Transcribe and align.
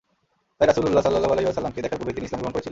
তাই 0.57 0.67
রাসূলুল্লাহ 0.69 1.03
সাল্লাল্লাহু 1.05 1.33
আলাইহি 1.35 1.47
ওয়াসাল্লামকে 1.47 1.83
দেখার 1.83 1.97
পূর্বেই 1.99 2.15
তিনি 2.17 2.27
ইসলাম 2.27 2.39
গ্রহণ 2.41 2.53
করেছিলেন। 2.55 2.69